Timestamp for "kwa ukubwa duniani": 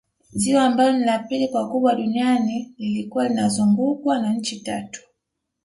1.47-2.75